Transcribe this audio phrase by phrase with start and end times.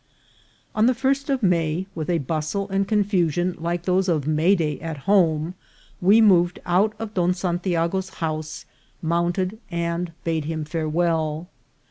[0.73, 4.79] ON the first of May, with a bustle and confusion like those of May day
[4.79, 5.53] at home,
[6.01, 8.65] we moved out of Don San tiago's house,
[9.03, 11.49] mounted, and bade him farewell.